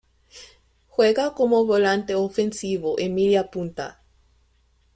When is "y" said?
2.99-3.07